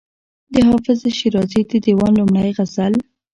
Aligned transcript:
د 0.53 0.55
حافظ 0.69 0.99
شیرازي 1.17 1.61
د 1.69 1.71
دېوان 1.85 2.11
لومړی 2.19 2.51
غزل. 2.57 2.93